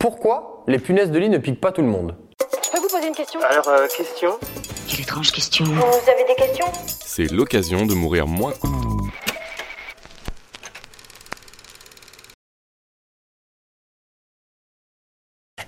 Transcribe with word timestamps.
Pourquoi 0.00 0.64
les 0.66 0.78
punaises 0.78 1.10
de 1.10 1.18
lit 1.18 1.28
ne 1.28 1.36
piquent 1.36 1.60
pas 1.60 1.72
tout 1.72 1.82
le 1.82 1.86
monde 1.86 2.16
Je 2.64 2.70
peux 2.70 2.78
vous 2.78 2.88
poser 2.88 3.06
une 3.06 3.14
question 3.14 3.38
Alors, 3.42 3.68
euh, 3.68 3.86
question 3.86 4.38
Quelle 4.88 5.02
étrange 5.02 5.30
question. 5.30 5.66
Vous 5.66 6.10
avez 6.10 6.24
des 6.26 6.34
questions 6.36 6.64
C'est 6.88 7.30
l'occasion 7.30 7.84
de 7.84 7.92
mourir 7.92 8.26
moins. 8.26 8.54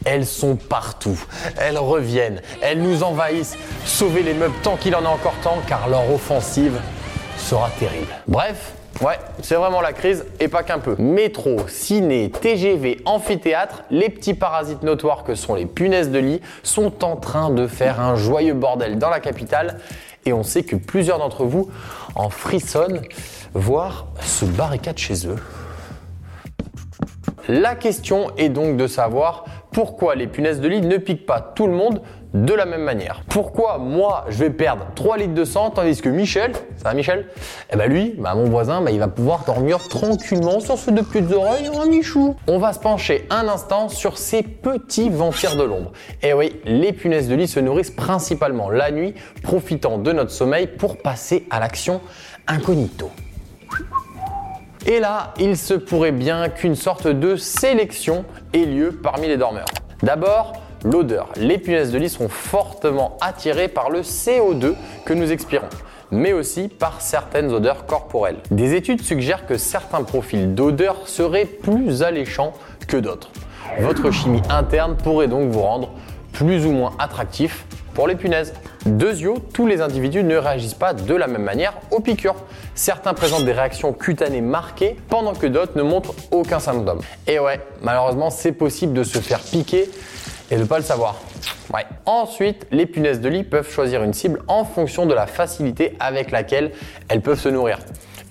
Elles 0.06 0.26
sont 0.26 0.56
partout. 0.56 1.22
Elles 1.58 1.76
reviennent. 1.76 2.40
Elles 2.62 2.80
nous 2.80 3.02
envahissent. 3.02 3.58
Sauvez 3.84 4.22
les 4.22 4.32
meubles 4.32 4.54
tant 4.62 4.78
qu'il 4.78 4.96
en 4.96 5.04
a 5.04 5.08
encore 5.08 5.38
temps, 5.42 5.58
car 5.68 5.90
leur 5.90 6.10
offensive 6.10 6.80
sera 7.36 7.68
terrible. 7.78 8.08
Bref, 8.26 8.72
ouais, 9.00 9.18
c'est 9.42 9.54
vraiment 9.54 9.80
la 9.80 9.92
crise 9.92 10.24
et 10.40 10.48
pas 10.48 10.62
qu'un 10.62 10.78
peu. 10.78 10.96
Métro, 10.98 11.66
ciné, 11.68 12.30
TGV, 12.30 13.00
amphithéâtre, 13.04 13.84
les 13.90 14.08
petits 14.08 14.34
parasites 14.34 14.82
notoires 14.82 15.24
que 15.24 15.34
sont 15.34 15.54
les 15.54 15.66
punaises 15.66 16.10
de 16.10 16.18
lit 16.18 16.40
sont 16.62 17.04
en 17.04 17.16
train 17.16 17.50
de 17.50 17.66
faire 17.66 18.00
un 18.00 18.14
joyeux 18.14 18.54
bordel 18.54 18.98
dans 18.98 19.10
la 19.10 19.20
capitale. 19.20 19.78
Et 20.24 20.32
on 20.32 20.42
sait 20.42 20.62
que 20.62 20.76
plusieurs 20.76 21.18
d'entre 21.18 21.44
vous 21.44 21.70
en 22.14 22.30
frissonnent, 22.30 23.02
voire 23.54 24.06
se 24.20 24.44
barricadent 24.44 24.98
chez 24.98 25.26
eux. 25.26 25.38
La 27.48 27.74
question 27.74 28.30
est 28.36 28.48
donc 28.48 28.76
de 28.76 28.86
savoir 28.86 29.44
pourquoi 29.72 30.14
les 30.14 30.28
punaises 30.28 30.60
de 30.60 30.68
lit 30.68 30.80
ne 30.80 30.96
piquent 30.96 31.26
pas 31.26 31.40
tout 31.40 31.66
le 31.66 31.72
monde 31.72 32.02
de 32.34 32.54
la 32.54 32.64
même 32.64 32.82
manière. 32.82 33.22
Pourquoi 33.28 33.78
moi 33.78 34.24
je 34.28 34.38
vais 34.38 34.50
perdre 34.50 34.86
3 34.94 35.18
litres 35.18 35.34
de 35.34 35.44
sang 35.44 35.70
tandis 35.70 36.00
que 36.00 36.08
Michel, 36.08 36.52
ça 36.76 36.84
va 36.84 36.94
Michel 36.94 37.26
Eh 37.72 37.76
ben 37.76 37.90
lui, 37.90 38.14
bah 38.18 38.34
mon 38.34 38.44
voisin, 38.44 38.80
bah 38.80 38.90
il 38.90 38.98
va 38.98 39.08
pouvoir 39.08 39.44
dormir 39.44 39.86
tranquillement 39.88 40.60
sur 40.60 40.78
ses 40.78 40.92
deux 40.92 41.02
petites 41.02 41.30
oreilles, 41.32 41.70
un 41.74 41.86
Michou. 41.86 42.36
On 42.46 42.58
va 42.58 42.72
se 42.72 42.78
pencher 42.78 43.26
un 43.30 43.48
instant 43.48 43.88
sur 43.88 44.18
ces 44.18 44.42
petits 44.42 45.10
vampires 45.10 45.56
de 45.56 45.64
l'ombre. 45.64 45.92
Et 46.22 46.32
oui, 46.32 46.60
les 46.64 46.92
punaises 46.92 47.28
de 47.28 47.34
lit 47.34 47.48
se 47.48 47.60
nourrissent 47.60 47.90
principalement 47.90 48.70
la 48.70 48.90
nuit, 48.90 49.14
profitant 49.42 49.98
de 49.98 50.12
notre 50.12 50.30
sommeil 50.30 50.66
pour 50.66 50.98
passer 50.98 51.46
à 51.50 51.60
l'action 51.60 52.00
incognito. 52.46 53.10
Et 54.86 54.98
là, 54.98 55.32
il 55.38 55.56
se 55.56 55.74
pourrait 55.74 56.12
bien 56.12 56.48
qu'une 56.48 56.74
sorte 56.74 57.06
de 57.06 57.36
sélection 57.36 58.24
ait 58.52 58.64
lieu 58.64 58.98
parmi 59.00 59.28
les 59.28 59.36
dormeurs. 59.36 59.68
D'abord, 60.02 60.54
l'odeur. 60.84 61.28
Les 61.36 61.58
punaises 61.58 61.92
de 61.92 61.98
lit 61.98 62.08
sont 62.08 62.28
fortement 62.28 63.16
attirées 63.20 63.68
par 63.68 63.90
le 63.90 64.00
CO2 64.00 64.74
que 65.04 65.12
nous 65.12 65.32
expirons 65.32 65.68
mais 66.12 66.34
aussi 66.34 66.68
par 66.68 67.00
certaines 67.00 67.50
odeurs 67.50 67.86
corporelles. 67.86 68.36
Des 68.50 68.74
études 68.74 69.02
suggèrent 69.02 69.46
que 69.46 69.56
certains 69.56 70.02
profils 70.02 70.54
d'odeur 70.54 71.08
seraient 71.08 71.46
plus 71.46 72.02
alléchants 72.02 72.52
que 72.86 72.98
d'autres. 72.98 73.30
Votre 73.80 74.10
chimie 74.10 74.42
interne 74.50 74.96
pourrait 74.96 75.26
donc 75.26 75.50
vous 75.50 75.62
rendre 75.62 75.90
plus 76.32 76.66
ou 76.66 76.72
moins 76.72 76.92
attractif 76.98 77.64
pour 77.94 78.06
les 78.06 78.14
punaises. 78.14 78.52
Deuxio, 78.84 79.38
tous 79.52 79.66
les 79.66 79.80
individus 79.80 80.22
ne 80.22 80.36
réagissent 80.36 80.74
pas 80.74 80.92
de 80.92 81.14
la 81.14 81.26
même 81.26 81.42
manière 81.42 81.74
aux 81.90 82.00
piqûres. 82.00 82.36
Certains 82.74 83.14
présentent 83.14 83.44
des 83.44 83.52
réactions 83.52 83.92
cutanées 83.92 84.40
marquées, 84.40 84.96
pendant 85.08 85.34
que 85.34 85.46
d'autres 85.46 85.76
ne 85.76 85.82
montrent 85.82 86.14
aucun 86.30 86.58
symptôme. 86.58 87.00
Et 87.26 87.38
ouais, 87.38 87.60
malheureusement, 87.82 88.30
c'est 88.30 88.52
possible 88.52 88.92
de 88.92 89.04
se 89.04 89.18
faire 89.18 89.40
piquer 89.40 89.90
et 90.52 90.56
ne 90.56 90.64
pas 90.64 90.76
le 90.76 90.84
savoir. 90.84 91.16
Ensuite, 92.04 92.66
les 92.70 92.84
punaises 92.84 93.20
de 93.20 93.28
lit 93.30 93.42
peuvent 93.42 93.70
choisir 93.70 94.02
une 94.02 94.12
cible 94.12 94.42
en 94.48 94.64
fonction 94.64 95.06
de 95.06 95.14
la 95.14 95.26
facilité 95.26 95.96
avec 95.98 96.30
laquelle 96.30 96.72
elles 97.08 97.22
peuvent 97.22 97.40
se 97.40 97.48
nourrir. 97.48 97.78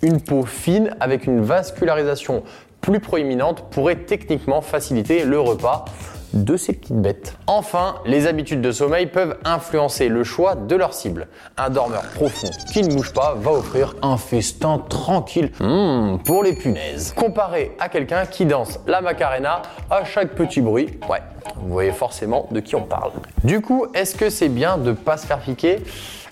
Une 0.03 0.21
peau 0.21 0.43
fine 0.43 0.95
avec 0.99 1.25
une 1.25 1.41
vascularisation 1.41 2.43
plus 2.79 2.99
proéminente 2.99 3.63
pourrait 3.71 3.95
techniquement 3.95 4.61
faciliter 4.61 5.25
le 5.25 5.39
repas 5.39 5.85
de 6.33 6.55
ces 6.57 6.73
petites 6.73 7.01
bêtes. 7.01 7.35
Enfin, 7.47 7.95
les 8.05 8.27
habitudes 8.27 8.61
de 8.61 8.71
sommeil 8.71 9.07
peuvent 9.07 9.37
influencer 9.43 10.07
le 10.07 10.23
choix 10.23 10.55
de 10.55 10.75
leur 10.75 10.93
cible. 10.93 11.27
Un 11.57 11.69
dormeur 11.69 12.03
profond 12.15 12.49
qui 12.71 12.83
ne 12.83 12.93
bouge 12.93 13.13
pas 13.13 13.35
va 13.37 13.51
offrir 13.51 13.95
un 14.01 14.17
festin 14.17 14.79
tranquille 14.89 15.51
Mmh, 15.59 16.19
pour 16.25 16.43
les 16.43 16.53
punaises. 16.53 17.13
Comparé 17.15 17.75
à 17.79 17.89
quelqu'un 17.89 18.25
qui 18.25 18.45
danse 18.45 18.79
la 18.87 19.01
macarena 19.01 19.61
à 19.91 20.05
chaque 20.05 20.29
petit 20.29 20.61
bruit. 20.61 20.97
Ouais, 21.09 21.21
vous 21.57 21.71
voyez 21.73 21.91
forcément 21.91 22.47
de 22.49 22.61
qui 22.61 22.75
on 22.75 22.83
parle. 22.83 23.11
Du 23.43 23.61
coup, 23.61 23.85
est-ce 23.93 24.15
que 24.15 24.29
c'est 24.29 24.49
bien 24.49 24.77
de 24.77 24.93
pas 24.93 25.17
se 25.17 25.27
faire 25.27 25.39
piquer? 25.39 25.83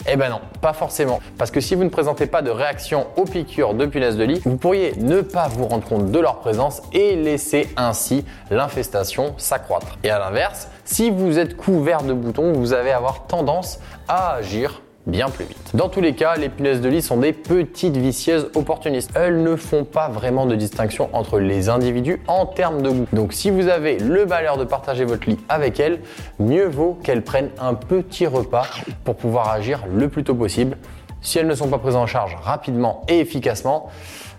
Eh 0.07 0.15
ben 0.15 0.29
non, 0.29 0.39
pas 0.61 0.71
forcément. 0.71 1.19
Parce 1.37 1.51
que 1.51 1.59
si 1.59 1.75
vous 1.75 1.83
ne 1.83 1.89
présentez 1.89 2.25
pas 2.25 2.41
de 2.41 2.49
réaction 2.49 3.07
aux 3.17 3.25
piqûres 3.25 3.73
de 3.73 3.85
punaises 3.85 4.15
de 4.15 4.23
lit, 4.23 4.41
vous 4.45 4.55
pourriez 4.55 4.93
ne 4.95 5.19
pas 5.19 5.49
vous 5.49 5.65
rendre 5.65 5.85
compte 5.85 6.09
de 6.09 6.19
leur 6.19 6.39
présence 6.39 6.81
et 6.93 7.17
laisser 7.17 7.67
ainsi 7.75 8.23
l'infestation 8.49 9.33
s'accroître. 9.37 9.97
Et 10.05 10.09
à 10.09 10.19
l'inverse, 10.19 10.69
si 10.85 11.11
vous 11.11 11.37
êtes 11.37 11.57
couvert 11.57 12.03
de 12.03 12.13
boutons, 12.13 12.53
vous 12.53 12.73
allez 12.73 12.91
avoir 12.91 13.27
tendance 13.27 13.79
à 14.07 14.35
agir 14.35 14.81
bien 15.09 15.29
plus 15.29 15.45
vite. 15.45 15.71
Dans 15.73 15.89
tous 15.89 16.01
les 16.01 16.13
cas, 16.13 16.35
les 16.35 16.49
punaises 16.49 16.81
de 16.81 16.89
lit 16.89 17.01
sont 17.01 17.17
des 17.17 17.33
petites 17.33 17.97
vicieuses 17.97 18.49
opportunistes. 18.55 19.11
Elles 19.15 19.43
ne 19.43 19.55
font 19.55 19.83
pas 19.83 20.09
vraiment 20.09 20.45
de 20.45 20.55
distinction 20.55 21.09
entre 21.13 21.39
les 21.39 21.69
individus 21.69 22.21
en 22.27 22.45
termes 22.45 22.81
de 22.81 22.89
goût. 22.89 23.07
Donc 23.13 23.33
si 23.33 23.49
vous 23.49 23.67
avez 23.67 23.97
le 23.97 24.25
malheur 24.25 24.57
de 24.57 24.63
partager 24.63 25.05
votre 25.05 25.29
lit 25.29 25.39
avec 25.49 25.79
elles, 25.79 25.99
mieux 26.39 26.67
vaut 26.67 26.97
qu'elles 27.03 27.23
prennent 27.23 27.51
un 27.59 27.73
petit 27.73 28.27
repas 28.27 28.65
pour 29.03 29.15
pouvoir 29.15 29.49
agir 29.49 29.83
le 29.93 30.07
plus 30.09 30.23
tôt 30.23 30.35
possible. 30.35 30.77
Si 31.21 31.37
elles 31.37 31.47
ne 31.47 31.55
sont 31.55 31.67
pas 31.67 31.79
prises 31.79 31.95
en 31.95 32.07
charge 32.07 32.37
rapidement 32.41 33.03
et 33.09 33.19
efficacement, 33.19 33.89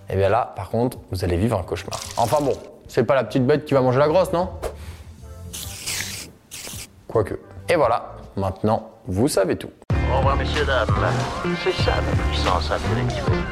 et 0.08 0.16
bien 0.16 0.28
là, 0.28 0.52
par 0.56 0.70
contre, 0.70 0.98
vous 1.10 1.25
allez 1.25 1.37
vivre 1.37 1.58
un 1.58 1.62
cauchemar. 1.62 2.00
Enfin 2.16 2.42
bon, 2.42 2.54
c'est 2.88 3.04
pas 3.04 3.14
la 3.14 3.25
petite 3.25 3.47
bête 3.47 3.64
qui 3.64 3.75
va 3.75 3.81
manger 3.81 3.98
la 3.98 4.08
grosse, 4.08 4.32
non? 4.32 4.48
Quoique. 7.06 7.34
Et 7.69 7.76
voilà, 7.76 8.14
maintenant, 8.37 8.91
vous 9.06 9.28
savez 9.28 9.56
tout. 9.56 9.70
Au 10.10 10.19
revoir, 10.19 10.37
messieurs, 10.37 10.65
dames. 10.65 10.88
C'est 11.62 11.72
ça 11.82 11.97
la 11.97 12.22
puissance 12.25 12.71
intellectuelle. 12.71 13.50